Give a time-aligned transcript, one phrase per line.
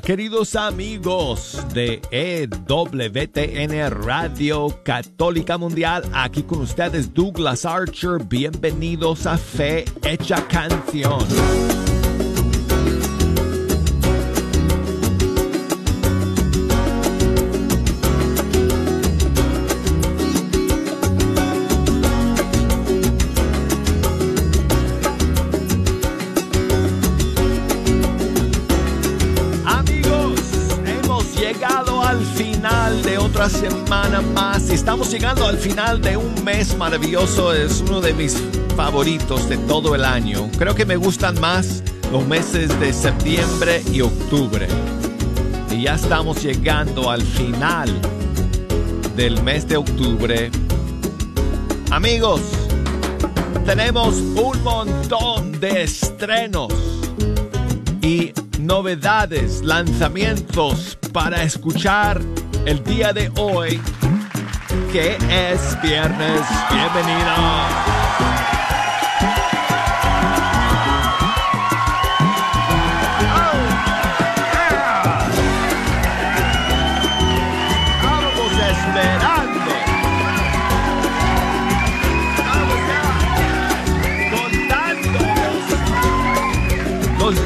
[0.00, 6.02] Queridos amigos de EWTN Radio Católica Mundial.
[6.14, 8.18] Aquí con ustedes Douglas Archer.
[8.24, 11.81] Bienvenidos a Fe Hecha Canción.
[35.12, 37.52] Llegando al final de un mes maravilloso.
[37.52, 38.34] Es uno de mis
[38.74, 40.50] favoritos de todo el año.
[40.56, 44.66] Creo que me gustan más los meses de septiembre y octubre.
[45.70, 47.90] Y ya estamos llegando al final
[49.14, 50.50] del mes de octubre.
[51.90, 52.40] Amigos,
[53.66, 56.72] tenemos un montón de estrenos
[58.00, 62.22] y novedades, lanzamientos para escuchar
[62.64, 63.78] el día de hoy,
[64.92, 66.42] que es viernes.
[66.70, 67.92] Bienvenido.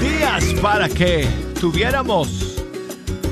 [0.01, 1.29] días para que
[1.61, 2.57] tuviéramos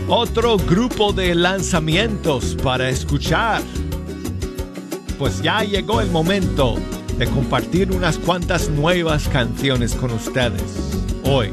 [0.08, 3.62] otro grupo de lanzamientos para escuchar.
[5.18, 6.76] Pues ya llegó el momento
[7.18, 10.62] de compartir unas cuantas nuevas canciones con ustedes
[11.24, 11.50] hoy.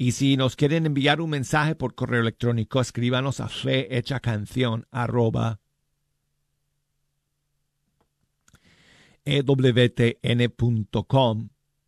[0.00, 5.60] Y si nos quieren enviar un mensaje por correo electrónico, escríbanos a fehechacanción arroba
[9.24, 10.68] ewtn.com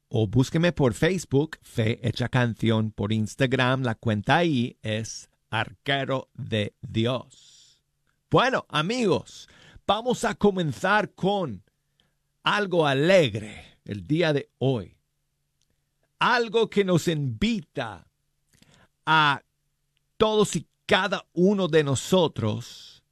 [0.09, 6.75] o búsqueme por Facebook, Fe Hecha Canción, por Instagram, la cuenta ahí es Arquero de
[6.82, 7.81] Dios.
[8.28, 9.49] Bueno, amigos,
[9.87, 11.62] vamos a comenzar con
[12.43, 15.00] algo alegre el día de hoy.
[16.20, 18.06] Algo que nos invita
[19.04, 19.42] a
[20.16, 23.03] todos y cada uno de nosotros,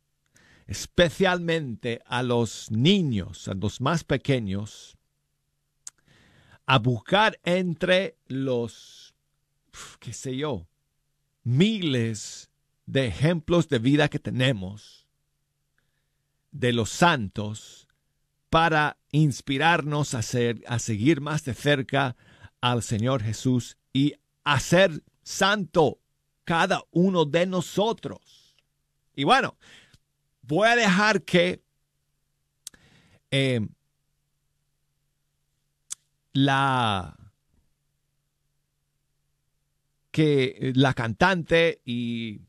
[0.67, 4.97] especialmente a los niños, a los más pequeños,
[6.67, 9.15] a buscar entre los,
[10.01, 10.69] qué sé yo,
[11.45, 12.51] miles
[12.85, 15.07] de ejemplos de vida que tenemos,
[16.51, 17.89] de los santos,
[18.51, 22.17] para inspirarnos a, ser, a seguir más de cerca
[22.61, 24.15] al Señor Jesús y
[24.45, 25.99] a ser santo
[26.45, 28.57] cada uno de nosotros.
[29.15, 29.57] Y bueno,
[30.43, 31.63] voy a dejar que
[33.31, 33.69] em,
[36.33, 37.15] la
[40.11, 42.41] que la cantante y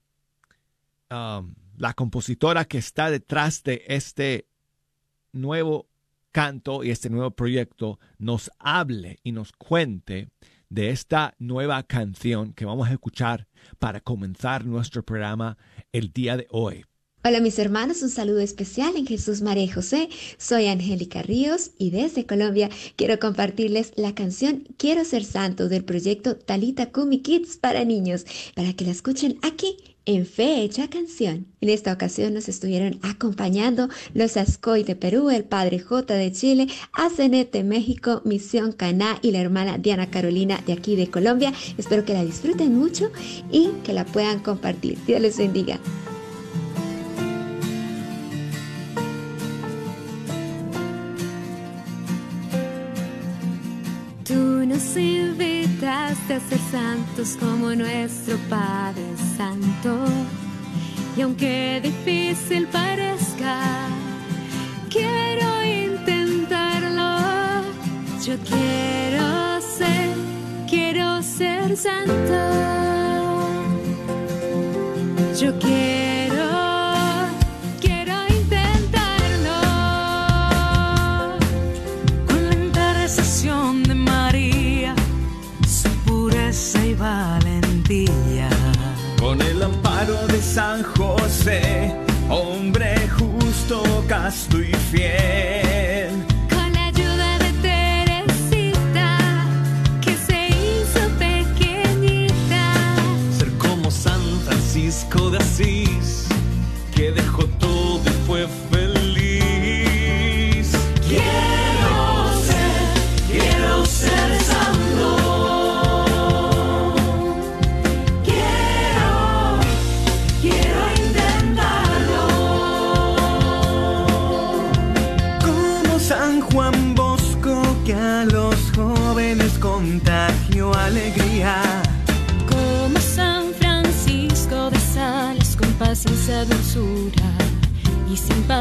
[1.12, 4.47] um, la compositora que está detrás de este
[5.31, 5.89] nuevo
[6.31, 10.29] canto y este nuevo proyecto nos hable y nos cuente
[10.70, 13.47] de esta nueva canción que vamos a escuchar
[13.79, 15.58] para comenzar nuestro programa
[15.91, 16.85] el día de hoy.
[17.22, 20.08] Hola mis hermanos, un saludo especial en Jesús María José.
[20.37, 26.37] Soy Angélica Ríos y desde Colombia quiero compartirles la canción Quiero ser santo del proyecto
[26.37, 28.25] Talita Kumi Kids para niños
[28.55, 31.46] para que la escuchen aquí en Fe Hecha Canción.
[31.61, 36.67] En esta ocasión nos estuvieron acompañando los Ascoy de Perú, el Padre J de Chile,
[36.94, 41.53] ACNET de México, Misión Caná y la hermana Diana Carolina de aquí de Colombia.
[41.78, 43.11] Espero que la disfruten mucho
[43.52, 44.97] y que la puedan compartir.
[45.06, 45.79] Dios les bendiga.
[55.90, 59.03] A ser santos como nuestro Padre
[59.36, 60.06] Santo.
[61.18, 63.88] Y aunque difícil parezca,
[64.90, 67.12] quiero intentarlo.
[68.24, 70.09] Yo quiero ser,
[70.70, 72.40] quiero ser santo.
[75.40, 76.09] Yo quiero
[90.53, 91.93] San José,
[92.28, 95.78] hombre justo, casto y fiel.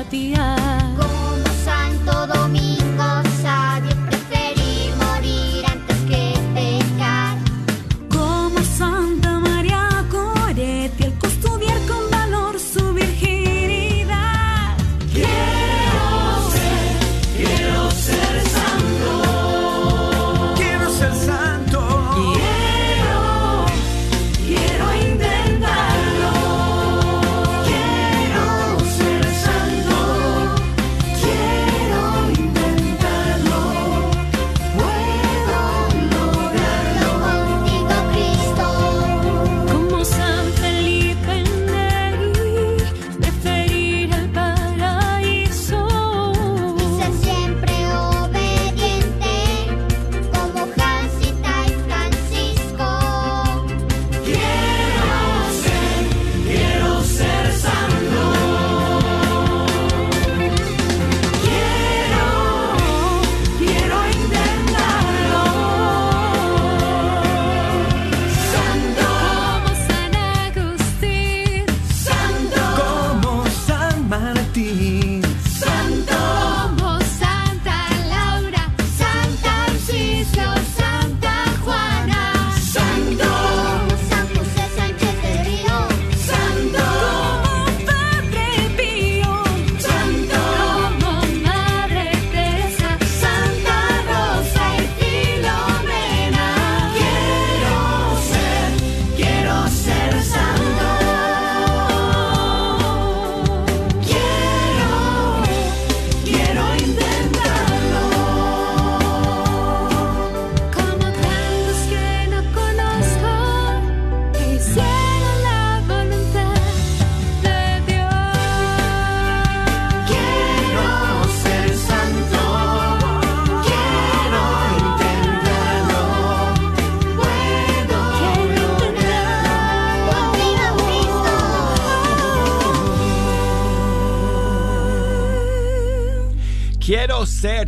[0.08, 0.57] Simpatía.
[0.57, 0.57] Como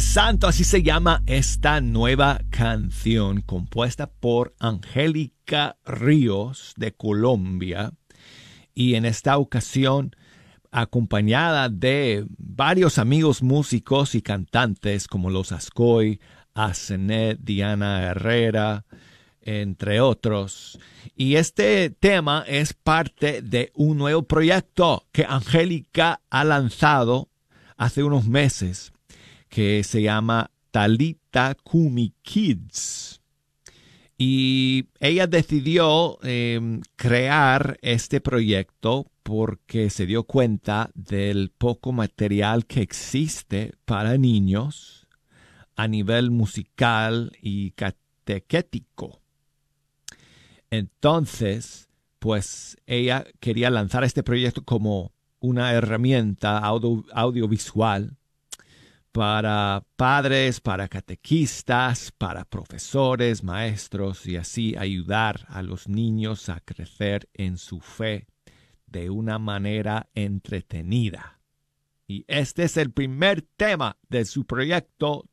[0.01, 7.93] Santo, así se llama esta nueva canción compuesta por Angélica Ríos de Colombia
[8.75, 10.17] y en esta ocasión
[10.73, 16.19] acompañada de varios amigos músicos y cantantes como los Ascoy,
[16.55, 18.87] Asenet, Diana Herrera,
[19.43, 20.81] entre otros.
[21.15, 27.29] Y este tema es parte de un nuevo proyecto que Angélica ha lanzado
[27.77, 28.93] hace unos meses
[29.51, 33.21] que se llama Talita Kumi Kids.
[34.17, 42.81] Y ella decidió eh, crear este proyecto porque se dio cuenta del poco material que
[42.83, 45.09] existe para niños
[45.77, 49.21] a nivel musical y catequético.
[50.71, 51.89] Entonces,
[52.19, 58.19] pues ella quería lanzar este proyecto como una herramienta audio- audiovisual
[59.13, 67.29] para padres, para catequistas, para profesores, maestros y así ayudar a los niños a crecer
[67.35, 68.27] en su fe
[68.87, 71.41] de una manera entretenida.
[72.07, 75.27] Y este es el primer tema de su proyecto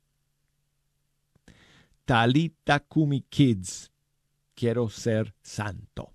[2.04, 3.90] Talita Kumi Kids.
[4.54, 6.14] Quiero ser santo.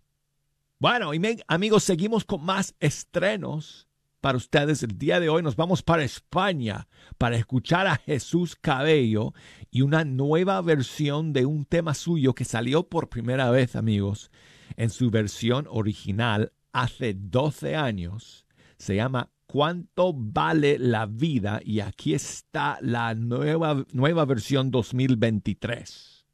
[0.79, 3.87] Bueno, y amigos, seguimos con más estrenos
[4.23, 4.81] para ustedes.
[4.83, 6.87] El día de hoy nos vamos para España
[7.17, 9.33] para escuchar a Jesús Cabello
[9.69, 14.31] y una nueva versión de un tema suyo que salió por primera vez, amigos,
[14.77, 18.45] en su versión original hace 12 años.
[18.77, 21.59] Se llama ¿Cuánto vale la vida?
[21.61, 26.25] Y aquí está la nueva, nueva versión 2023.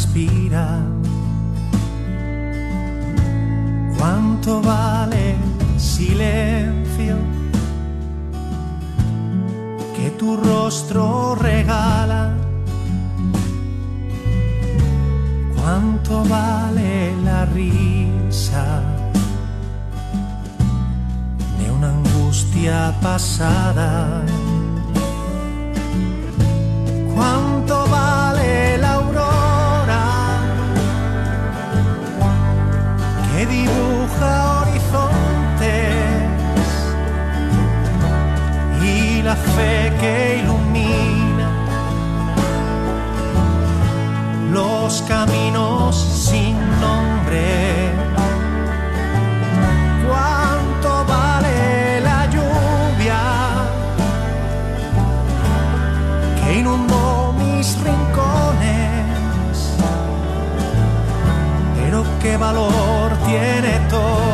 [0.00, 0.80] Respira?
[3.98, 5.36] ¿Cuánto vale
[5.74, 7.16] el silencio?
[9.96, 12.32] que tu rostro regala.
[15.56, 18.82] ¿Cuánto vale la risa
[21.58, 24.24] de una angustia pasada?
[39.30, 41.48] La fe que ilumina
[44.50, 45.94] los caminos
[46.28, 47.44] sin nombre.
[50.06, 53.20] ¿Cuánto vale la lluvia
[56.38, 59.56] que inundó mis rincones?
[61.76, 64.29] Pero qué valor tiene todo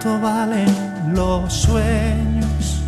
[0.00, 2.82] ¿Cuánto valen los sueños?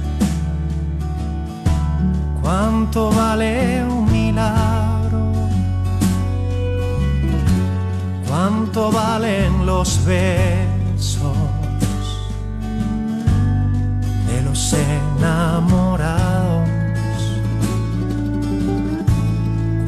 [2.40, 5.32] ¿Cuánto vale un milagro?
[8.28, 11.36] ¿Cuánto valen los besos
[14.28, 16.68] de los enamorados?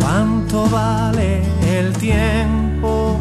[0.01, 1.45] ¿Cuánto vale
[1.79, 3.21] el tiempo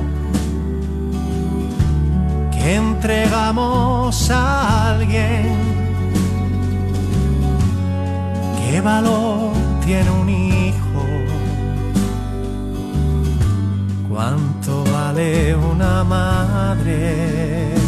[2.66, 5.56] entregamos a alguien?
[8.60, 9.52] ¿Qué valor
[9.86, 11.04] tiene un hijo?
[14.08, 17.81] ¿Cuánto vale una madre?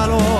[0.00, 0.39] Valor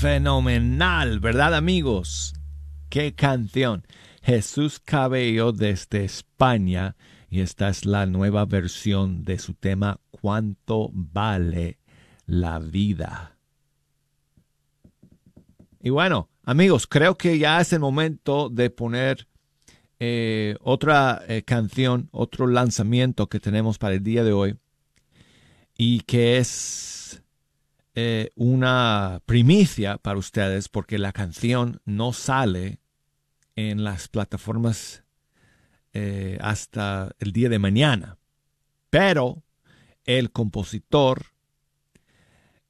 [0.00, 2.34] Fenomenal, ¿verdad amigos?
[2.90, 3.86] Qué canción.
[4.22, 6.96] Jesús Cabello desde España
[7.28, 11.78] Y esta es la nueva versión de su tema ¿Cuánto vale
[12.26, 13.36] la vida?
[15.80, 19.28] Y bueno, amigos, creo que ya es el momento de poner
[20.00, 24.58] eh, otra eh, canción, otro lanzamiento que tenemos para el día de hoy
[25.76, 27.22] y que es
[27.94, 32.78] eh, una primicia para ustedes porque la canción no sale
[33.56, 35.02] en las plataformas
[36.40, 38.18] hasta el día de mañana.
[38.90, 39.44] Pero
[40.06, 41.26] el compositor,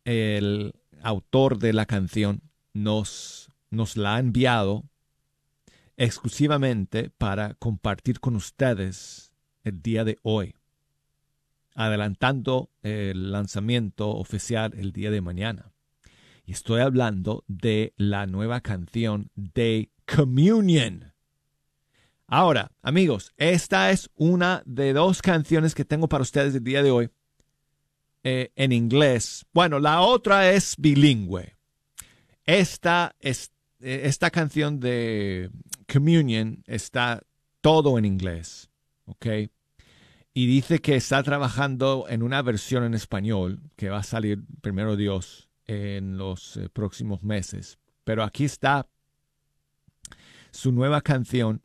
[0.05, 2.43] el autor de la canción,
[2.75, 4.85] nos, nos la ha enviado
[5.97, 10.55] exclusivamente para compartir con ustedes el día de hoy,
[11.75, 15.73] adelantando el lanzamiento oficial el día de mañana.
[16.47, 21.13] Y estoy hablando de la nueva canción de Communion.
[22.27, 26.91] Ahora, amigos, esta es una de dos canciones que tengo para ustedes el día de
[26.91, 27.11] hoy
[28.23, 29.45] eh, en inglés.
[29.53, 31.57] Bueno, la otra es bilingüe.
[32.45, 35.51] Esta, es, eh, esta canción de
[35.91, 37.23] Communion está
[37.61, 38.71] todo en inglés,
[39.07, 39.27] ¿ok?
[40.37, 44.97] Y dice que está trabajando en una versión en español que va a salir primero
[44.97, 47.79] Dios en los eh, próximos meses.
[48.03, 48.89] Pero aquí está
[50.51, 51.63] su nueva canción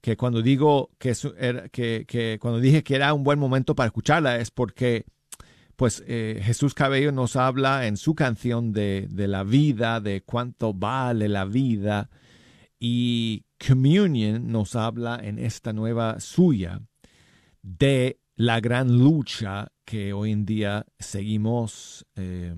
[0.00, 1.14] que cuando digo que,
[1.72, 5.04] que, que, cuando dije que era un buen momento para escucharla es porque
[5.76, 10.72] pues eh, Jesús Cabello nos habla en su canción de, de, la vida, de cuánto
[10.72, 12.10] vale la vida,
[12.78, 16.80] y Communion nos habla en esta nueva suya
[17.64, 22.54] de la gran lucha que hoy en día seguimos eh,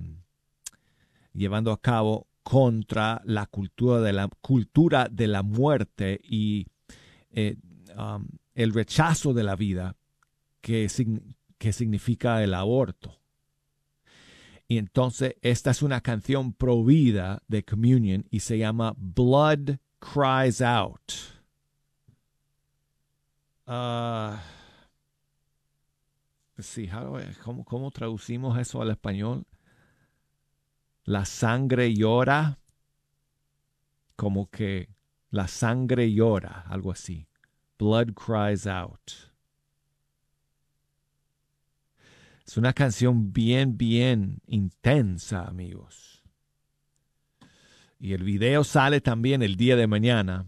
[1.33, 6.67] llevando a cabo contra la cultura de la, cultura de la muerte y
[7.31, 7.57] eh,
[7.97, 9.95] um, el rechazo de la vida
[10.61, 10.91] que,
[11.59, 13.17] que significa el aborto.
[14.67, 20.61] Y entonces esta es una canción pro vida de Communion y se llama Blood Cries
[20.61, 21.13] Out.
[23.69, 24.35] Uh,
[26.59, 26.89] sí,
[27.43, 29.47] ¿cómo, ¿cómo traducimos eso al español?
[31.05, 32.59] La sangre llora,
[34.17, 34.89] como que
[35.31, 37.29] la sangre llora, algo así.
[37.79, 39.13] Blood cries out.
[42.47, 46.23] Es una canción bien, bien intensa, amigos.
[47.99, 50.47] Y el video sale también el día de mañana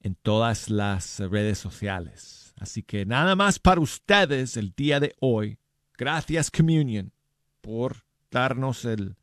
[0.00, 2.39] en todas las redes sociales.
[2.60, 5.58] Así que nada más para ustedes el día de hoy.
[5.96, 7.10] Gracias Communion
[7.62, 9.16] por darnos el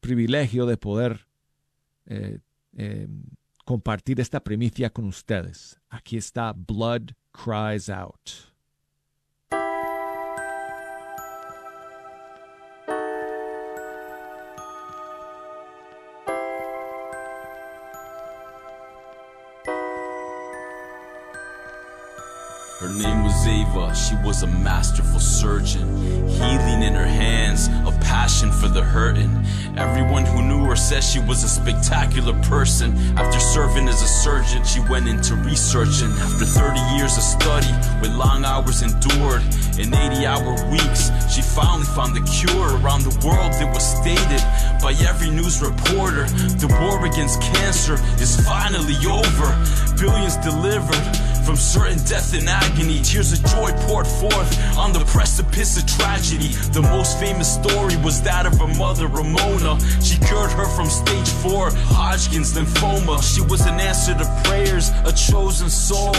[0.00, 1.26] privilegio de poder
[2.04, 2.38] eh,
[2.76, 3.08] eh,
[3.64, 5.80] compartir esta primicia con ustedes.
[5.88, 8.49] Aquí está Blood Cries Out.
[22.80, 25.98] Her name was Ava, she was a masterful surgeon.
[26.26, 29.44] Healing in her hands, a passion for the hurting.
[29.76, 32.96] Everyone who knew her says she was a spectacular person.
[33.18, 36.08] After serving as a surgeon, she went into researching.
[36.24, 37.68] After 30 years of study,
[38.00, 39.44] with long hours endured,
[39.76, 42.80] in 80 hour weeks, she finally found the cure.
[42.80, 44.40] Around the world, it was stated
[44.80, 46.24] by every news reporter
[46.56, 49.52] the war against cancer is finally over.
[50.00, 53.00] Billions delivered from certain death and agony.
[53.02, 56.48] Tears of joy poured forth on the precipice of tragedy.
[56.72, 59.78] The most famous story was that of her mother, Ramona.
[60.02, 63.22] She cured her from stage four Hodgkin's lymphoma.
[63.22, 66.12] She was an answer to prayers, a chosen soul.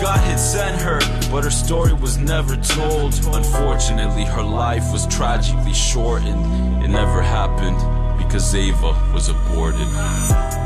[0.00, 3.14] God had sent her, but her story was never told.
[3.32, 6.84] Unfortunately, her life was tragically shortened.
[6.84, 7.78] It never happened
[8.18, 9.88] because Ava was aborted.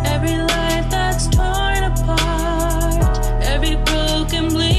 [0.04, 2.51] Every life that's torn apart,
[3.62, 4.71] be broken, bleed.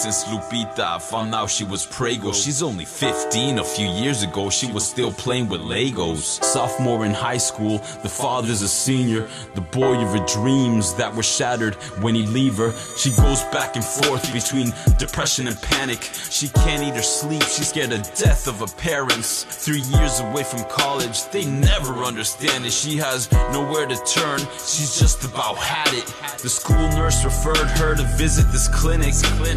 [0.00, 2.32] Since Lupita found out she was prego.
[2.32, 3.58] She's only 15.
[3.58, 6.42] A few years ago, she was still playing with Legos.
[6.42, 9.28] Sophomore in high school, the father's a senior.
[9.54, 12.72] The boy of her dreams that were shattered when he leave her.
[12.96, 16.02] She goes back and forth between depression and panic.
[16.30, 17.42] She can't eat or sleep.
[17.42, 19.44] She's scared of death of her parents.
[19.44, 22.72] Three years away from college, they never understand it.
[22.72, 24.40] She has nowhere to turn.
[24.54, 26.06] She's just about had it.
[26.42, 29.12] The school nurse referred her to visit this clinic.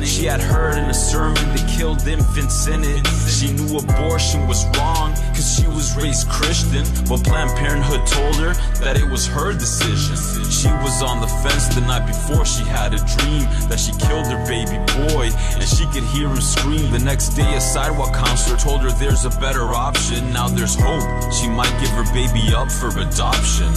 [0.06, 3.06] She had heard in a sermon that killed infants in it.
[3.30, 6.82] She knew abortion was wrong cause she was raised Christian.
[7.08, 10.18] But Planned Parenthood told her that it was her decision.
[10.50, 14.26] She was on the fence the night before she had a dream that she killed
[14.26, 16.90] her baby boy and she could hear him scream.
[16.90, 20.34] The next day, a sidewalk counselor told her there's a better option.
[20.34, 21.06] Now there's hope.
[21.30, 23.70] She might give her baby up for adoption.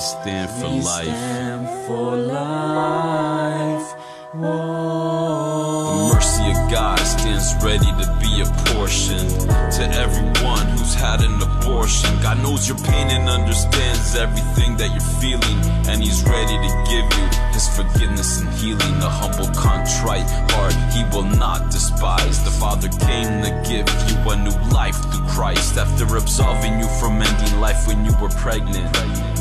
[0.00, 1.06] Stand for We life.
[1.06, 3.88] stand for life.
[4.32, 9.30] The Oh, mercy of God stands ready to be apportioned
[9.76, 12.10] to everyone who's had an abortion.
[12.22, 17.06] God knows your pain and understands everything that you're feeling, and He's ready to give
[17.18, 18.94] you His forgiveness and healing.
[19.02, 22.42] A humble, contrite heart He will not despise.
[22.44, 27.22] The Father came to give you a new life through Christ after absolving you from
[27.22, 28.90] ending life when you were pregnant.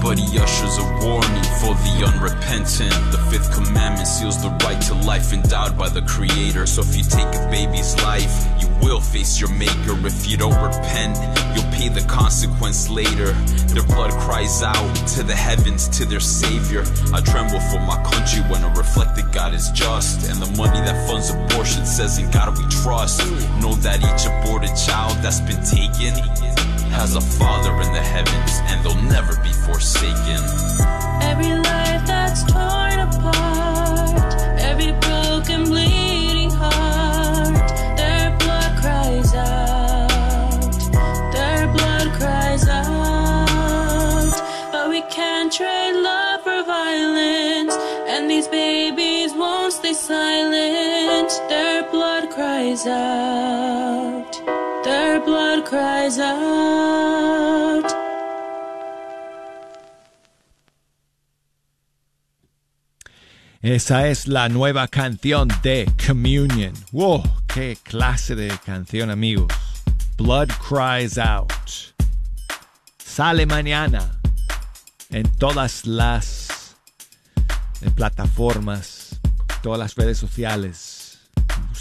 [0.02, 2.94] But He ushers a warning for the unrepentant.
[3.12, 6.66] The fifth commandment seals the right to life endowed by the Creator.
[6.68, 9.96] So if you take a baby's life, you will face your Maker.
[10.06, 11.18] If you don't repent,
[11.56, 13.32] you'll pay the consequence later.
[13.74, 16.84] Their blood cries out to the heavens, to their Savior.
[17.14, 20.30] I tremble for my country when I reflect that God is just.
[20.30, 23.20] And the money that funds abortion says, In God we trust.
[23.62, 26.14] Know that each aborted child that's been taken
[26.92, 30.42] has a Father in the heavens, and they'll never be forsaken.
[31.22, 33.79] Every life that's torn apart,
[55.26, 57.86] blood cries out.
[63.62, 66.74] Esa es la nueva canción de Communion.
[66.94, 67.24] ¡Wow!
[67.54, 69.52] ¡Qué clase de canción, amigos!
[70.18, 71.52] Blood Cries Out.
[72.98, 74.20] Sale mañana
[75.10, 76.76] en todas las
[77.96, 79.20] plataformas,
[79.62, 80.99] todas las redes sociales.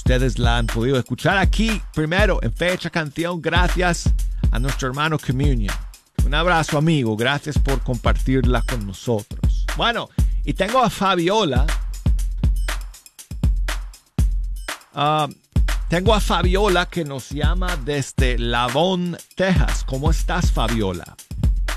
[0.09, 4.11] Ustedes la han podido escuchar aquí primero en fecha canción gracias
[4.51, 5.75] a nuestro hermano Communion.
[6.25, 9.67] Un abrazo amigo, gracias por compartirla con nosotros.
[9.77, 10.09] Bueno,
[10.47, 11.67] y tengo a Fabiola.
[14.95, 15.29] Ah,
[15.91, 19.85] tengo a Fabiola que nos llama desde Lavon, Texas.
[19.85, 21.17] ¿Cómo estás, Fabiola?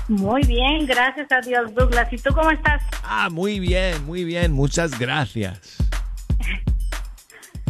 [0.08, 2.10] Muy bien, gracias a Dios, Douglas.
[2.10, 2.82] ¿Y tú cómo estás?
[3.04, 4.52] Ah, muy bien, muy bien.
[4.52, 5.76] Muchas gracias.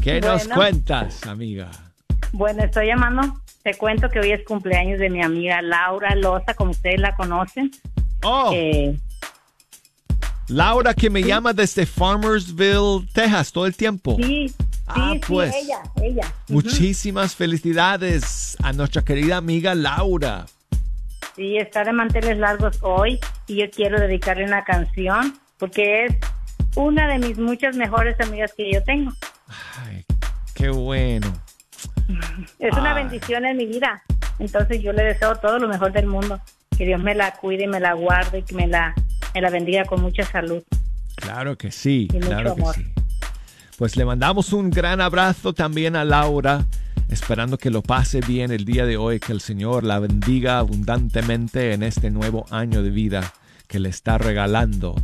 [0.03, 1.71] ¿Qué nos cuentas, amiga?
[2.33, 3.41] Bueno, estoy llamando.
[3.63, 7.71] Te cuento que hoy es cumpleaños de mi amiga Laura Loza, como ustedes la conocen.
[8.25, 8.97] Oh, Eh,
[10.49, 14.17] Laura que me llama desde Farmersville, Texas, todo el tiempo.
[14.17, 14.55] sí, sí,
[14.89, 15.55] Ah, sí, pues.
[15.55, 16.33] ella, ella.
[16.49, 20.47] Muchísimas felicidades a nuestra querida amiga Laura.
[21.37, 26.17] Sí, está de manteles largos hoy y yo quiero dedicarle una canción porque es
[26.75, 29.13] una de mis muchas mejores amigas que yo tengo.
[29.87, 30.05] Ay,
[30.55, 31.33] qué bueno.
[32.59, 33.05] Es una Ay.
[33.05, 34.03] bendición en mi vida.
[34.39, 36.41] Entonces yo le deseo todo lo mejor del mundo.
[36.77, 38.95] Que Dios me la cuide y me la guarde y que me la,
[39.35, 40.63] me la bendiga con mucha salud.
[41.17, 42.75] Claro que sí, Y mucho claro que amor.
[42.75, 42.87] sí.
[43.77, 46.65] Pues le mandamos un gran abrazo también a Laura,
[47.09, 51.73] esperando que lo pase bien el día de hoy, que el Señor la bendiga abundantemente
[51.73, 53.33] en este nuevo año de vida
[53.67, 54.95] que le está regalando.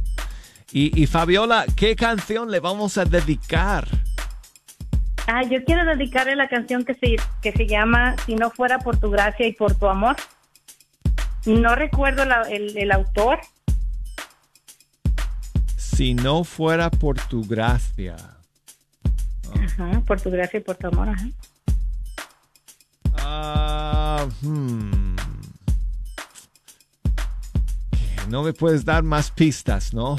[0.73, 3.89] Y, y Fabiola, ¿qué canción le vamos a dedicar?
[5.31, 8.97] Ah, yo quiero dedicarle la canción que se, que se llama Si no fuera por
[8.97, 10.17] tu gracia y por tu amor.
[11.45, 13.39] No recuerdo la- el, el autor.
[15.77, 18.17] Si no fuera por tu gracia.
[19.63, 21.11] Ajá, por tu gracia y por tu amor.
[21.11, 21.27] Ajá.
[23.19, 25.17] Ah, hmm.
[28.31, 30.17] No me puedes dar más pistas, ¿no?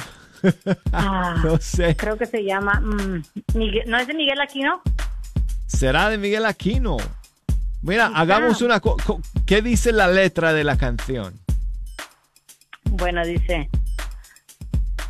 [0.93, 1.95] Ah, no sé.
[1.95, 2.79] Creo que se llama.
[2.79, 3.23] mm,
[3.55, 4.81] Miguel- ¿No es de Miguel Aquino?
[5.67, 6.97] ¿Será de Miguel Aquino?
[7.81, 8.19] Mira, Quizá.
[8.19, 8.79] hagamos una...
[8.79, 11.33] co- co- ¿Qué dice la letra de la canción?
[12.91, 13.69] Bueno, dice.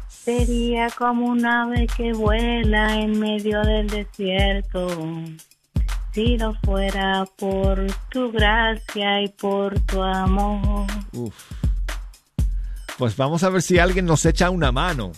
[0.08, 4.88] Sería como un ave que vuela en medio del desierto.
[6.12, 10.86] Si no fuera por tu gracia y por tu amor.
[11.14, 11.36] Uf.
[13.00, 15.12] Pues vamos a ver si alguien nos echa una mano.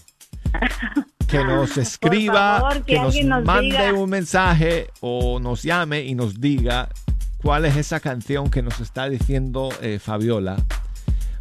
[1.27, 3.93] Que nos escriba, favor, que que nos mande diga.
[3.93, 6.89] un mensaje o nos llame y nos diga
[7.41, 10.57] cuál es esa canción que nos está diciendo eh, Fabiola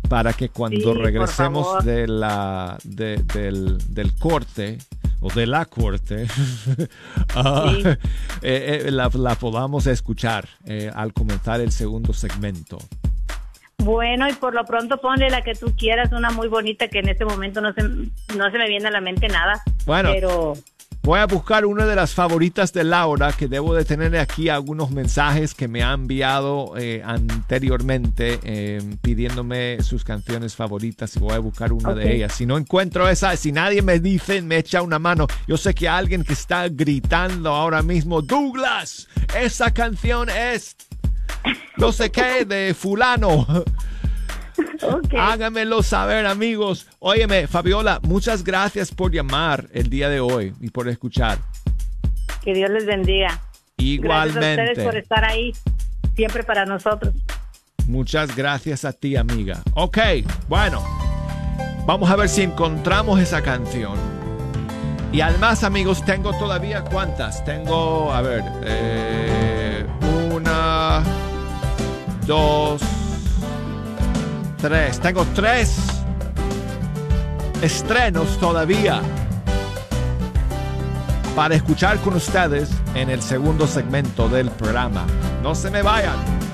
[0.09, 4.79] para que cuando Sí, regresemos de la, de- del, del corte
[5.21, 6.29] o de la corte
[7.35, 7.83] ah, Sí.
[8.43, 12.79] eh, eh, la, la podamos escuchar eh, al comenzar el segundo segmento.
[13.83, 17.09] Bueno, y por lo pronto ponle la que tú quieras, una muy bonita que en
[17.09, 19.63] este momento no se, no se me viene a la mente nada.
[19.87, 20.11] Bueno.
[20.13, 20.55] Pero
[21.03, 24.91] Voy a buscar una de las favoritas de Laura, que debo de tener aquí algunos
[24.91, 31.39] mensajes que me ha enviado eh, anteriormente eh, pidiéndome sus canciones favoritas y voy a
[31.39, 32.35] buscar una de ellas.
[32.35, 35.27] Si no encuentro esa, si nadie me dice, me echa una mano.
[35.49, 40.77] Yo sé que alguien que está gritando ahora mismo, Douglas, esa canción es
[41.77, 43.47] no sé qué de fulano.
[44.83, 45.15] ok.
[45.19, 46.87] Háganmelo saber, amigos.
[46.99, 51.39] Óyeme, Fabiola, muchas gracias por llamar el día de hoy y por escuchar.
[52.43, 53.41] que Dios les bendiga.
[53.79, 54.99] Gracias a ustedes por Igualmente.
[54.99, 55.53] estar ahí
[56.15, 57.15] siempre para nosotros.
[57.87, 59.63] Muchas gracias a ti, amiga.
[59.75, 59.99] Ok,
[60.49, 60.85] bueno.
[61.87, 63.99] Vamos a ver si encontramos esa canción.
[65.13, 67.45] Y además, amigos, tengo todavía cuántas.
[67.45, 69.85] Tengo, a ver, eh,
[70.31, 70.80] una,
[72.31, 72.81] dos,
[74.63, 75.01] tres.
[75.01, 75.77] Tengo tres
[77.61, 79.03] estrenos todavía
[81.35, 85.07] para escuchar con ustedes en el segundo segmento del programa.
[85.43, 86.50] No se me vayan.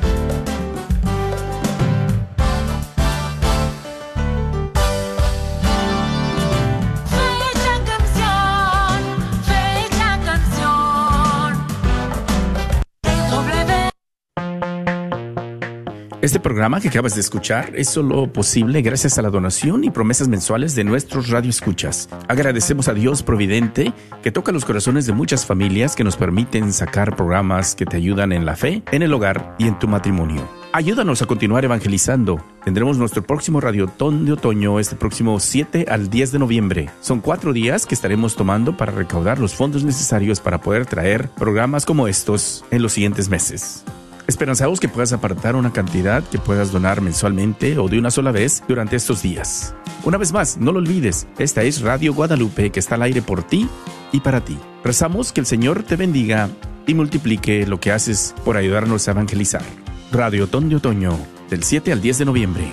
[16.26, 20.26] Este programa que acabas de escuchar es solo posible gracias a la donación y promesas
[20.26, 22.08] mensuales de nuestros radioescuchas.
[22.26, 23.92] Agradecemos a Dios Providente
[24.24, 28.32] que toca los corazones de muchas familias que nos permiten sacar programas que te ayudan
[28.32, 30.42] en la fe, en el hogar y en tu matrimonio.
[30.72, 32.44] Ayúdanos a continuar evangelizando.
[32.64, 36.90] Tendremos nuestro próximo Radiotón de Otoño este próximo 7 al 10 de noviembre.
[37.02, 41.86] Son cuatro días que estaremos tomando para recaudar los fondos necesarios para poder traer programas
[41.86, 43.84] como estos en los siguientes meses.
[44.26, 48.64] Esperanzamos que puedas apartar una cantidad que puedas donar mensualmente o de una sola vez
[48.66, 49.72] durante estos días.
[50.02, 53.44] Una vez más, no lo olvides, esta es Radio Guadalupe que está al aire por
[53.44, 53.68] ti
[54.10, 54.58] y para ti.
[54.82, 56.50] Rezamos que el Señor te bendiga
[56.88, 59.62] y multiplique lo que haces por ayudarnos a evangelizar.
[60.10, 61.16] Radio Ton de Otoño,
[61.48, 62.64] del 7 al 10 de noviembre.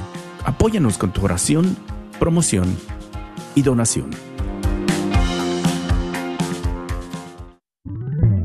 [0.46, 1.78] Apóyanos con tu oración,
[2.20, 2.76] promoción
[3.54, 4.10] y donación.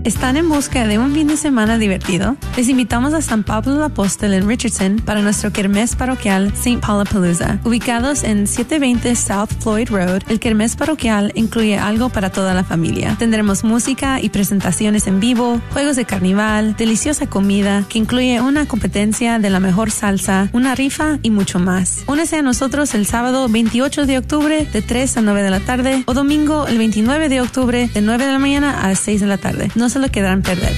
[0.08, 2.38] ¿Están en busca de un fin de semana divertido?
[2.56, 6.78] Les invitamos a San Pablo el Apóstol en Richardson para nuestro kermés parroquial St.
[6.78, 7.58] Paulapalooza.
[7.62, 13.16] Ubicados en 720 South Floyd Road, el kermés parroquial incluye algo para toda la familia.
[13.18, 19.38] Tendremos música y presentaciones en vivo, juegos de carnaval, deliciosa comida que incluye una competencia
[19.38, 22.04] de la mejor salsa, una rifa y mucho más.
[22.06, 26.02] Únese a nosotros el sábado 28 de octubre de 3 a 9 de la tarde
[26.06, 29.36] o domingo el 29 de octubre de 9 de la mañana a 6 de la
[29.36, 29.70] tarde.
[29.98, 30.72] Se lo quedarán perder.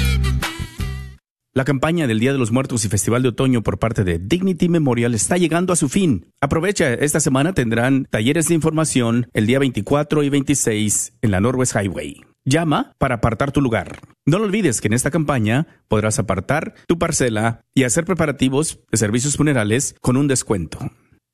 [1.53, 4.69] La campaña del Día de los Muertos y Festival de Otoño por parte de Dignity
[4.69, 6.33] Memorial está llegando a su fin.
[6.41, 11.75] Aprovecha, esta semana tendrán talleres de información el día 24 y 26 en la Norwest
[11.75, 12.23] Highway.
[12.45, 13.99] Llama para apartar tu lugar.
[14.25, 18.97] No lo olvides que en esta campaña podrás apartar tu parcela y hacer preparativos de
[18.97, 20.79] servicios funerales con un descuento.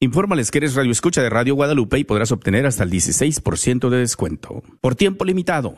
[0.01, 3.99] Infórmales que eres Radio Escucha de Radio Guadalupe y podrás obtener hasta el 16% de
[3.99, 4.62] descuento.
[4.81, 5.77] Por tiempo limitado.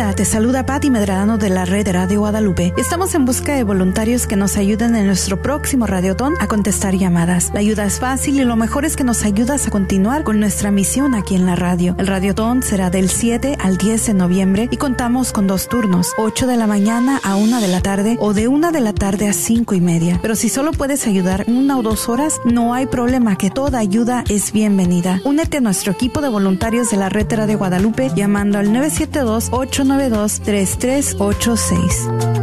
[0.00, 2.72] Te saluda Patti Medrano de la red Radio Guadalupe.
[2.78, 7.50] Estamos en busca de voluntarios que nos ayuden en nuestro próximo Radiotón a contestar llamadas.
[7.52, 10.70] La ayuda es fácil y lo mejor es que nos ayudas a continuar con nuestra
[10.70, 11.94] misión aquí en la radio.
[11.98, 16.46] El Radiotón será del 7 al 10 de noviembre y contamos con dos turnos, 8
[16.46, 19.34] de la mañana a 1 de la tarde o de 1 de la tarde a
[19.34, 20.18] 5 y media.
[20.22, 24.24] Pero si solo puedes ayudar una o dos horas, no hay problema que toda ayuda
[24.30, 25.20] es bienvenida.
[25.24, 29.89] Únete a nuestro equipo de voluntarios de la red Radio Guadalupe llamando al 972 8
[29.90, 32.40] 892-3386.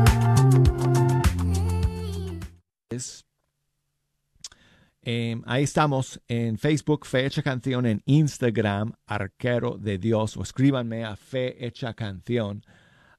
[5.10, 11.16] Eh, ahí estamos en Facebook, Fe Canción, en Instagram, Arquero de Dios, o escríbanme a
[11.16, 12.66] Fe Hecha Canción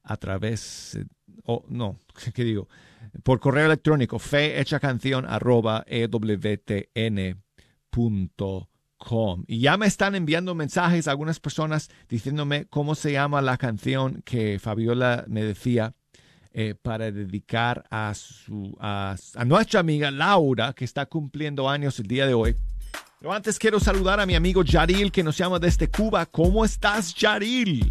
[0.03, 0.99] a través,
[1.45, 2.01] o no,
[2.35, 2.69] ¿qué digo?
[3.23, 5.85] Por correo electrónico, fe hecha canción arroba
[9.47, 14.59] Y ya me están enviando mensajes algunas personas diciéndome cómo se llama la canción que
[14.59, 15.95] Fabiola me decía
[16.53, 22.07] eh, para dedicar a, su, a, a, nuestra amiga Laura, que está cumpliendo años el
[22.07, 22.57] día de hoy.
[23.21, 26.27] Pero antes quiero saludar a mi amigo Yaril, que nos llama desde Cuba.
[26.27, 27.91] ¿Cómo estás, Yaril?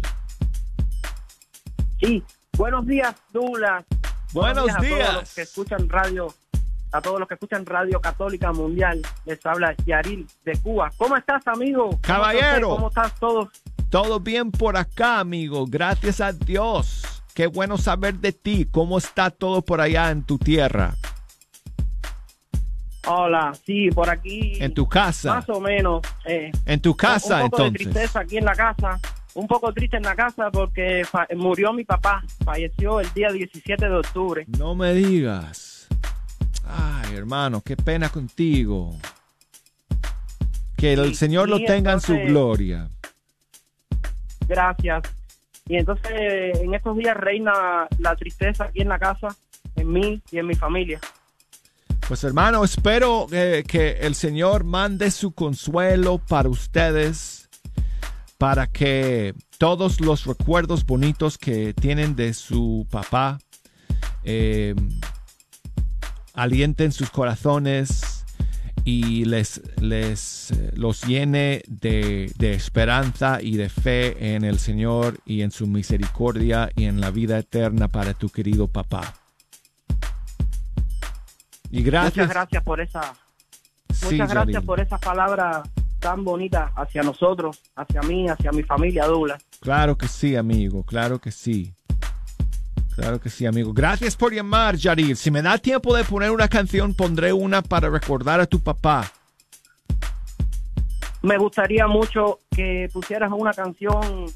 [2.00, 2.22] Sí,
[2.56, 3.84] buenos días, Dula.
[4.32, 5.00] Buenos, buenos días, días.
[5.00, 6.34] A todos los que escuchan radio
[6.92, 9.02] a todos los que escuchan Radio Católica Mundial.
[9.26, 10.90] Les habla Yaril de Cuba.
[10.96, 11.84] ¿Cómo estás, amigo?
[11.84, 12.68] ¿Cómo Caballero.
[12.70, 13.48] ¿Cómo estás todos?
[13.90, 15.66] Todo bien por acá, amigo.
[15.66, 17.02] Gracias a Dios.
[17.34, 18.66] Qué bueno saber de ti.
[18.70, 20.94] ¿Cómo está todo por allá en tu tierra?
[23.06, 24.52] Hola, sí, por aquí.
[24.60, 25.36] En tu casa.
[25.36, 26.02] Más o menos.
[26.26, 27.86] Eh, en tu casa, un poco entonces.
[27.86, 29.00] de tristeza aquí en la casa.
[29.34, 31.02] Un poco triste en la casa porque
[31.36, 32.22] murió mi papá.
[32.44, 34.44] Falleció el día 17 de octubre.
[34.58, 35.77] No me digas.
[36.68, 38.96] Ay, hermano, qué pena contigo.
[40.76, 42.88] Que el Sí, Señor lo tenga en su gloria.
[44.46, 45.02] Gracias.
[45.66, 46.10] Y entonces
[46.60, 49.28] en estos días reina la tristeza aquí en la casa,
[49.76, 51.00] en mí y en mi familia.
[52.06, 57.48] Pues hermano, espero que, que el Señor mande su consuelo para ustedes,
[58.38, 63.38] para que todos los recuerdos bonitos que tienen de su papá
[64.30, 64.74] eh,
[66.38, 68.24] alienten sus corazones
[68.84, 75.42] y les, les los llene de, de esperanza y de fe en el Señor y
[75.42, 79.14] en su misericordia y en la vida eterna para tu querido papá.
[81.70, 82.16] Y gracias.
[82.16, 83.14] Muchas gracias por esa
[83.98, 85.62] Sí, muchas gracias por esa palabra
[85.98, 89.44] tan bonita hacia nosotros, hacia mí, hacia mi familia Douglas.
[89.60, 91.74] Claro que sí, amigo, claro que sí.
[92.98, 93.72] Claro que sí, amigo.
[93.72, 95.16] Gracias por llamar, Yaril.
[95.16, 99.12] Si me da tiempo de poner una canción, pondré una para recordar a tu papá.
[101.22, 104.26] Me gustaría mucho que pusieras una canción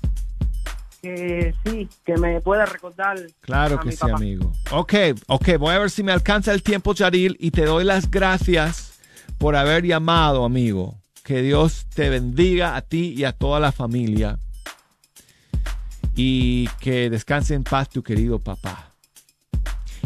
[1.03, 3.19] que sí, que me pueda recordar.
[3.41, 4.15] Claro a que mi sí, papá.
[4.15, 4.53] amigo.
[4.71, 4.95] Ok,
[5.27, 9.01] ok, voy a ver si me alcanza el tiempo, Yaril, y te doy las gracias
[9.39, 11.01] por haber llamado, amigo.
[11.25, 14.39] Que Dios te bendiga a ti y a toda la familia.
[16.15, 18.95] Y que descanse en paz tu querido papá.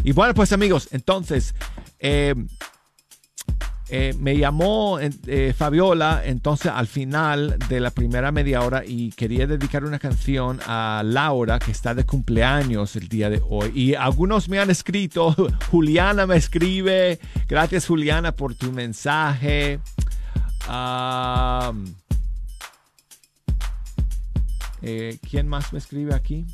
[0.03, 1.53] Y bueno, pues amigos, entonces,
[1.99, 2.33] eh,
[3.89, 9.47] eh, me llamó eh, Fabiola entonces al final de la primera media hora y quería
[9.47, 13.71] dedicar una canción a Laura que está de cumpleaños el día de hoy.
[13.73, 15.33] Y algunos me han escrito,
[15.71, 19.79] Juliana me escribe, gracias Juliana por tu mensaje.
[20.67, 21.71] Ah,
[24.81, 26.45] eh, ¿Quién más me escribe aquí?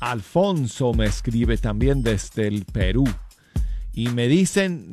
[0.00, 3.04] Alfonso me escribe también desde el Perú.
[3.92, 4.90] Y me dicen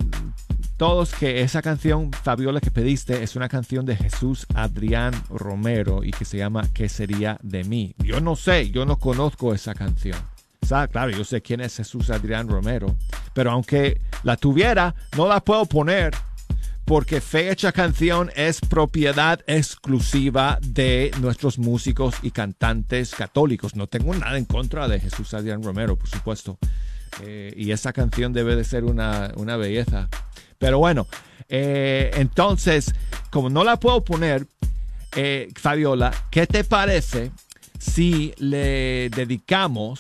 [0.78, 6.12] todos que esa canción, Fabiola, que pediste, es una canción de Jesús Adrián Romero y
[6.12, 7.96] que se llama ¿Qué sería de mí?
[7.98, 10.18] Yo no sé, yo no conozco esa canción.
[10.62, 12.96] O claro, yo sé quién es Jesús Adrián Romero,
[13.34, 16.14] pero aunque la tuviera, no la puedo poner
[16.90, 23.76] porque fecha canción es propiedad exclusiva de nuestros músicos y cantantes católicos.
[23.76, 26.58] No tengo nada en contra de Jesús Adrián Romero, por supuesto.
[27.22, 30.10] Eh, y esa canción debe de ser una, una belleza.
[30.58, 31.06] Pero bueno,
[31.48, 32.96] eh, entonces,
[33.30, 34.48] como no la puedo poner,
[35.16, 37.30] eh, Fabiola, ¿qué te parece
[37.78, 40.00] si le dedicamos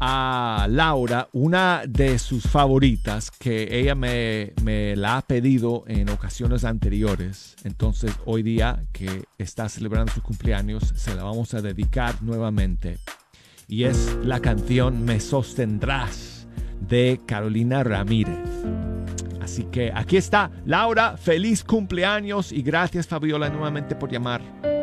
[0.00, 4.52] a Laura una de sus favoritas que ella me,
[4.96, 7.56] la ha pedido en ocasiones anteriores.
[7.64, 12.98] Entonces hoy día que está celebrando su cumpleaños se la vamos a dedicar nuevamente.
[13.66, 16.46] Y es la canción Me sostendrás
[16.80, 18.38] de Carolina Ramírez.
[19.40, 24.73] Así que aquí está Laura, feliz cumpleaños y gracias Fabiola nuevamente por llamar.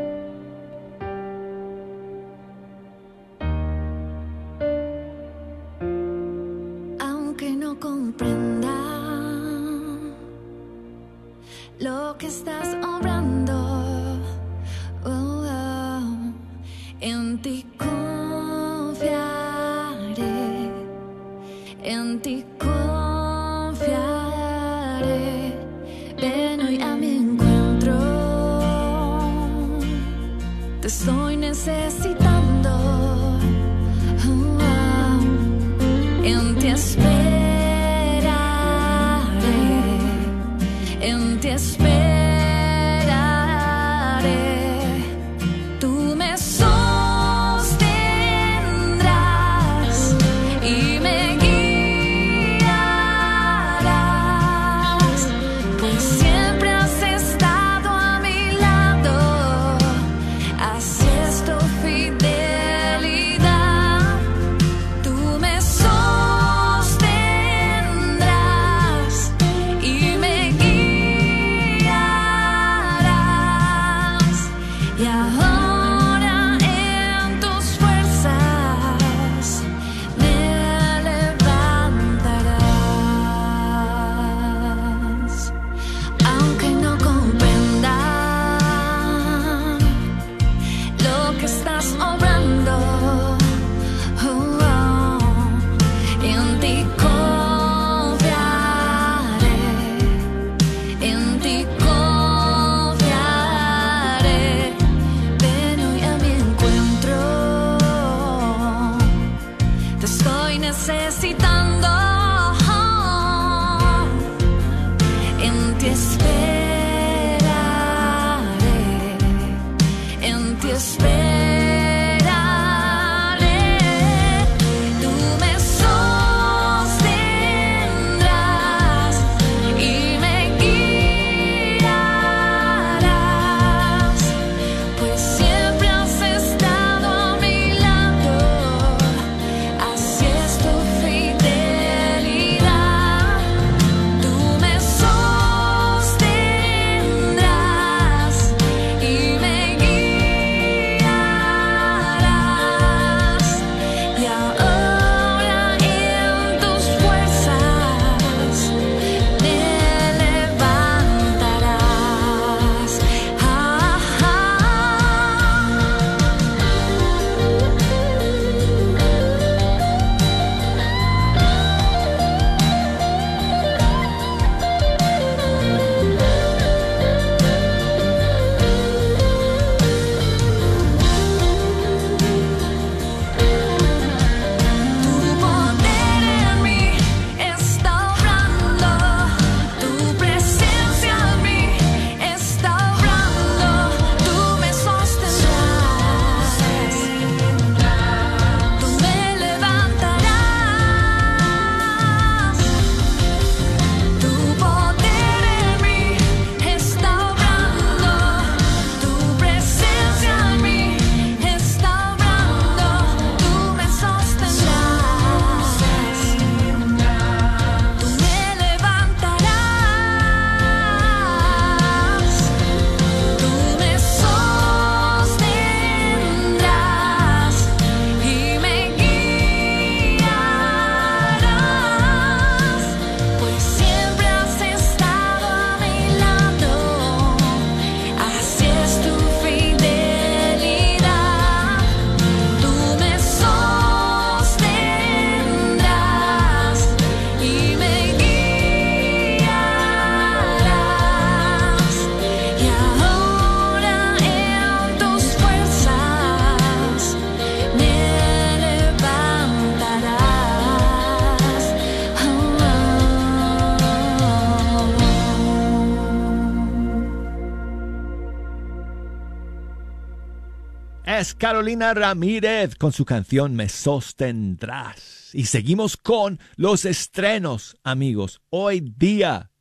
[271.51, 275.31] Carolina Ramírez con su canción Me sostendrás.
[275.33, 279.51] Y seguimos con los estrenos, amigos, hoy día.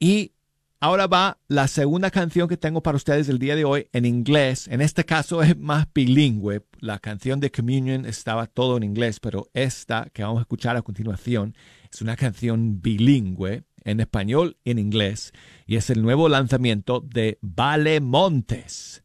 [0.00, 0.32] Y
[0.80, 4.66] ahora va la segunda canción que tengo para ustedes el día de hoy en inglés.
[4.66, 6.64] En este caso es más bilingüe.
[6.80, 10.82] La canción de Communion estaba todo en inglés, pero esta que vamos a escuchar a
[10.82, 11.54] continuación
[11.92, 15.32] es una canción bilingüe en español y en inglés.
[15.64, 19.03] Y es el nuevo lanzamiento de Vale Montes.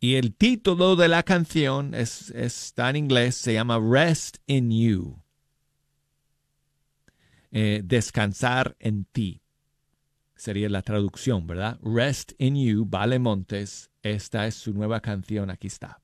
[0.00, 5.22] Y el título de la canción es, está en inglés, se llama Rest in You.
[7.50, 9.42] Eh, descansar en ti.
[10.36, 11.80] Sería la traducción, ¿verdad?
[11.82, 13.90] Rest in You, Vale Montes.
[14.02, 16.00] Esta es su nueva canción, aquí está.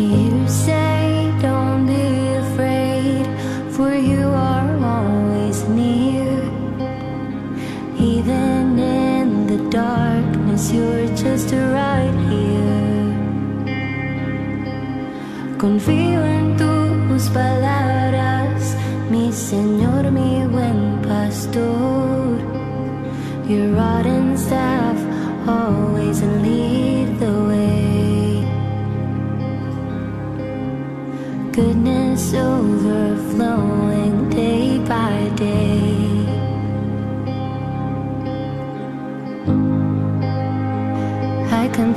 [0.00, 0.89] You said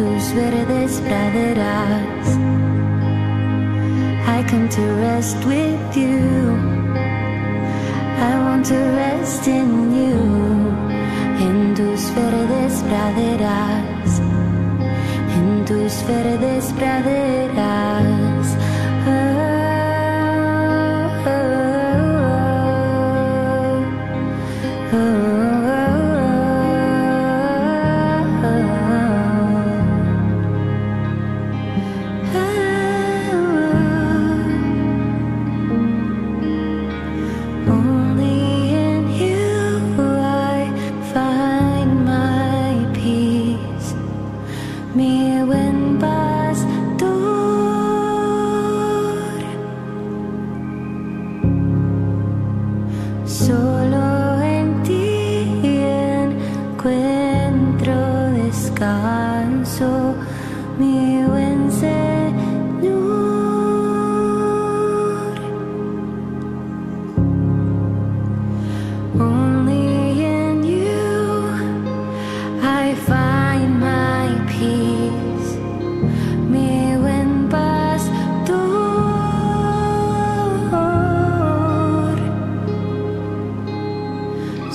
[0.00, 2.26] tus verdes praderas.
[4.36, 6.18] I come to rest with you.
[8.30, 9.70] I want to rest in
[10.00, 10.18] you.
[11.46, 14.10] En tus verdes praderas.
[15.36, 18.19] En tus verdes praderas.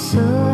[0.06, 0.45] So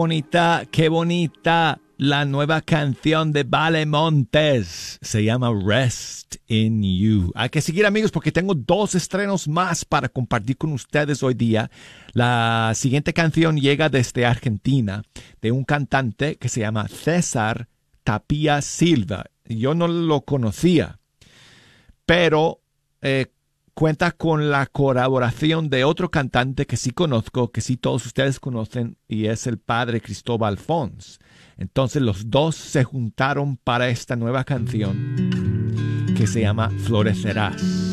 [0.00, 4.98] bonita, qué bonita la nueva canción de Vale Montes.
[5.02, 7.30] Se llama Rest in You.
[7.34, 11.70] Hay que seguir amigos porque tengo dos estrenos más para compartir con ustedes hoy día.
[12.14, 15.02] La siguiente canción llega desde Argentina
[15.42, 17.68] de un cantante que se llama César
[18.02, 19.26] Tapia Silva.
[19.44, 20.98] Yo no lo conocía,
[22.06, 22.62] pero
[23.02, 23.26] eh,
[23.74, 28.96] cuenta con la colaboración de otro cantante que sí conozco, que sí todos ustedes conocen,
[29.08, 31.18] y es el padre Cristóbal Fons.
[31.56, 37.89] Entonces los dos se juntaron para esta nueva canción que se llama Florecerás.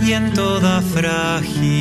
[0.05, 1.80] y en toda fragilidad.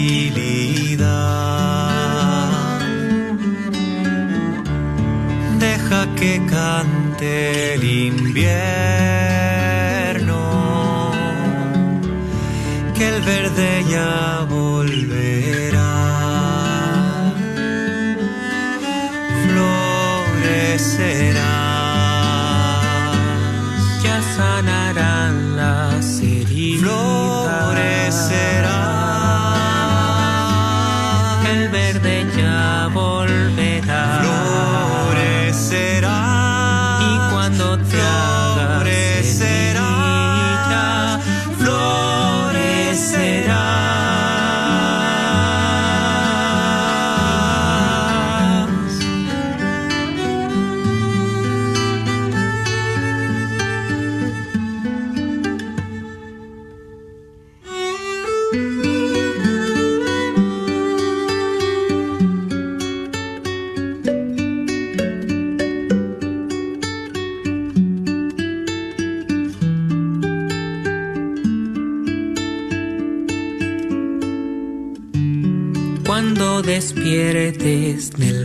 [5.59, 8.71] Deja que cante el invierno,
[12.95, 14.40] que el verde ya
[20.81, 21.40] said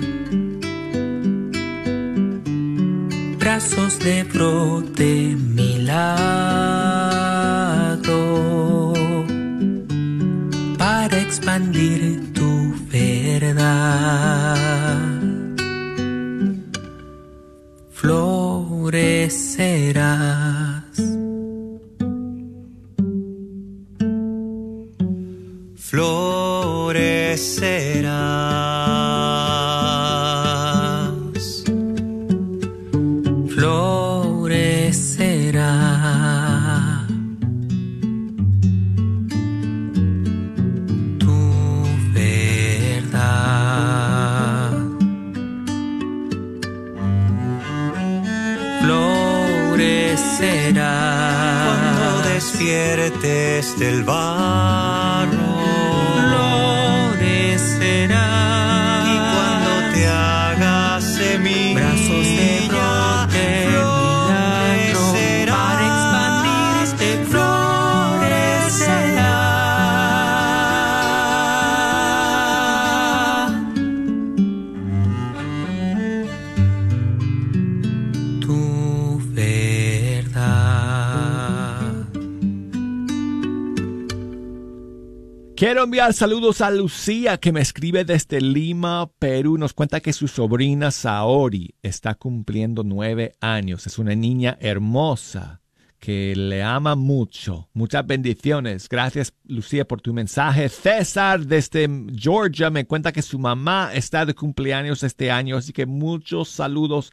[85.91, 89.57] enviar saludos a Lucía que me escribe desde Lima, Perú.
[89.57, 93.85] Nos cuenta que su sobrina Saori está cumpliendo nueve años.
[93.85, 95.59] Es una niña hermosa
[95.99, 97.67] que le ama mucho.
[97.73, 98.87] Muchas bendiciones.
[98.87, 100.69] Gracias Lucía por tu mensaje.
[100.69, 105.57] César desde Georgia me cuenta que su mamá está de cumpleaños este año.
[105.57, 107.11] Así que muchos saludos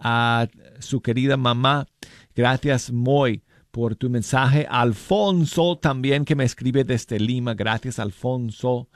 [0.00, 0.48] a
[0.80, 1.86] su querida mamá.
[2.34, 3.44] Gracias Moy
[3.76, 4.66] por tu mensaje.
[4.70, 7.52] Alfonso también que me escribe desde Lima.
[7.52, 8.88] Gracias Alfonso.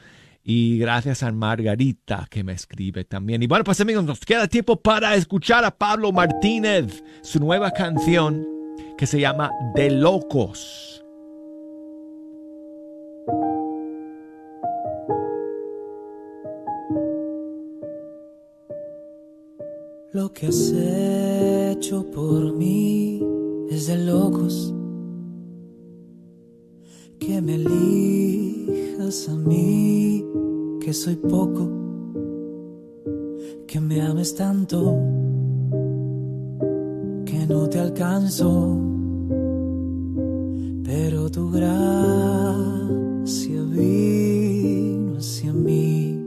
[0.43, 3.43] Y gracias a Margarita que me escribe también.
[3.43, 8.47] Y bueno, pues amigos, nos queda tiempo para escuchar a Pablo Martínez, su nueva canción
[8.97, 11.05] que se llama De Locos.
[20.15, 23.00] Lo que has hecho por mí
[23.81, 24.75] es de locos.
[27.19, 30.23] Que me elijas a mí,
[30.81, 31.67] que soy poco.
[33.67, 34.99] Que me ames tanto,
[37.25, 38.77] que no te alcanzo.
[40.85, 46.23] Pero tu gracia vino hacia mí.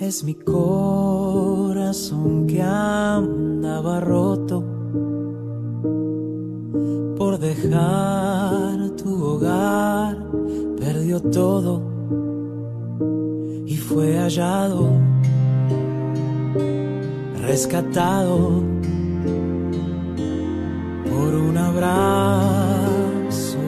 [0.00, 4.71] Es mi corazón que andaba roto
[8.96, 10.16] tu hogar,
[10.78, 11.82] perdió todo
[13.66, 14.88] y fue hallado,
[17.40, 18.62] rescatado
[21.08, 23.58] por un abrazo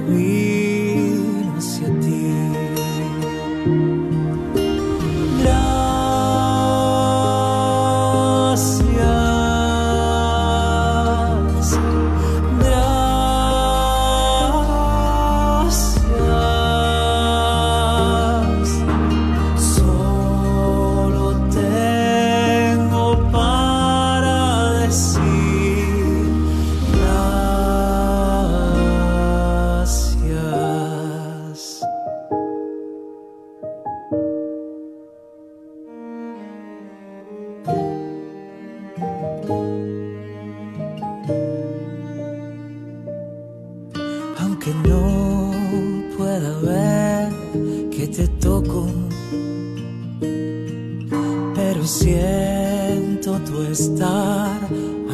[51.87, 54.59] Siento tu estar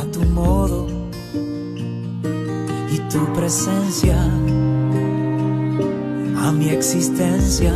[0.01, 0.87] a tu modo
[2.93, 4.17] y tu presencia
[6.37, 7.73] a mi existencia.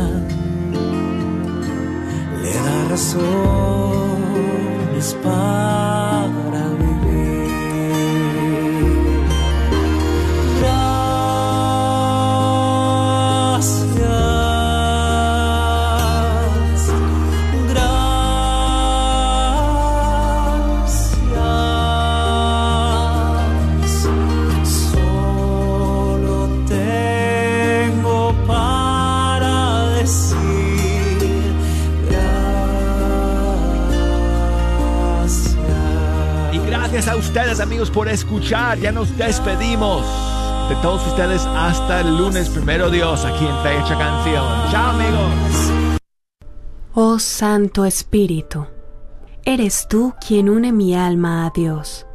[2.41, 3.17] Le da razones
[5.21, 5.94] para
[37.35, 38.79] ustedes amigos por escuchar.
[38.79, 40.05] Ya nos despedimos
[40.69, 44.45] de todos ustedes hasta el lunes primero Dios aquí en Fecha Canción.
[44.71, 45.99] Chao amigos.
[46.93, 48.67] Oh Santo Espíritu,
[49.43, 52.07] eres tú quien une mi alma a Dios.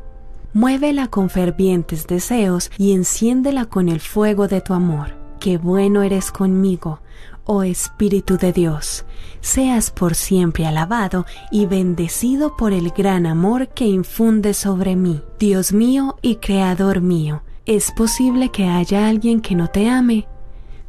[0.55, 5.17] Muévela con fervientes deseos y enciéndela con el fuego de tu amor.
[5.39, 7.03] Qué bueno eres conmigo,
[7.45, 9.05] oh Espíritu de Dios.
[9.41, 15.23] Seas por siempre alabado y bendecido por el gran amor que infunde sobre mí.
[15.39, 20.27] Dios mío y Creador mío, ¿es posible que haya alguien que no te ame?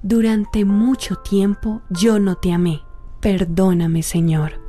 [0.04, 2.82] Durante mucho tiempo yo no te amé.
[3.20, 4.61] Perdóname, Señor.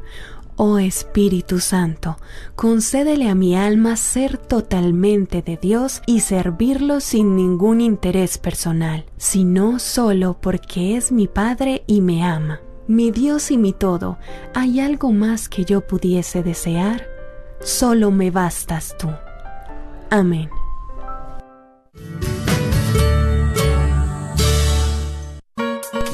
[0.64, 2.18] Oh Espíritu Santo,
[2.54, 9.80] concédele a mi alma ser totalmente de Dios y servirlo sin ningún interés personal, sino
[9.80, 12.60] solo porque es mi Padre y me ama.
[12.86, 14.18] Mi Dios y mi todo,
[14.54, 17.08] ¿hay algo más que yo pudiese desear?
[17.60, 19.10] Solo me bastas tú.
[20.10, 20.48] Amén.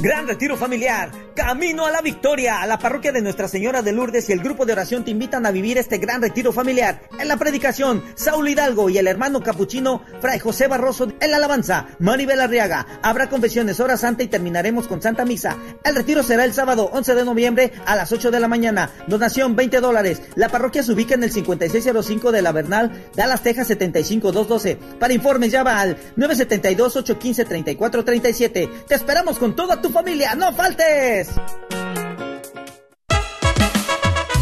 [0.01, 2.65] Gran retiro familiar, camino a la victoria.
[2.67, 5.51] La parroquia de Nuestra Señora de Lourdes y el grupo de oración te invitan a
[5.51, 7.03] vivir este gran retiro familiar.
[7.19, 11.13] En la predicación, Saulo Hidalgo y el hermano capuchino Fray José Barroso.
[11.19, 12.87] En la alabanza, Maribel Arriaga.
[13.03, 15.57] Habrá confesiones, hora santa y terminaremos con Santa Misa.
[15.83, 18.93] El retiro será el sábado 11 de noviembre a las 8 de la mañana.
[19.09, 20.23] Donación 20 dólares.
[20.37, 24.79] La parroquia se ubica en el 5605 de la Bernal, Dallas, Texas 75212.
[25.01, 28.85] Para informes llama al 972-815-3437.
[28.87, 31.31] Te esperamos con toda tu familia, no faltes.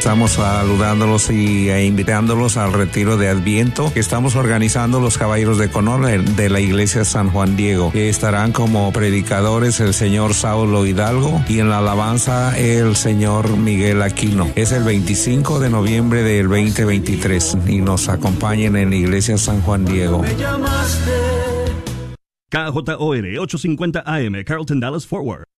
[0.00, 5.70] Estamos saludándolos y e invitándolos al retiro de Adviento que estamos organizando los Caballeros de
[5.70, 7.92] Conor de la Iglesia San Juan Diego.
[7.94, 14.50] Estarán como predicadores el señor Saulo Hidalgo y en la alabanza el señor Miguel Aquino.
[14.56, 19.84] Es el 25 de noviembre del 2023 y nos acompañen en la Iglesia San Juan
[19.84, 20.24] Diego.
[22.48, 25.49] KJOR 850 AM, Carlton Dallas Forward.